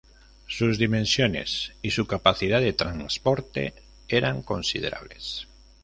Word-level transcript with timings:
Sus 0.47 0.79
dimensiones 0.79 1.73
y 1.83 1.91
su 1.91 2.07
capacidad 2.07 2.59
de 2.59 2.73
transporte 2.73 3.75
eran 4.07 4.41
considerables. 4.41 5.45